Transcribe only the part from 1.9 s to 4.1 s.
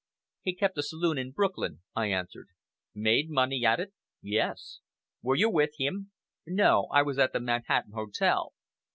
I answered. "Made money at it?"